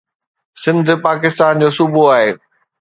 [0.63, 2.31] سنڌ پاڪستان جو صوبو آهي.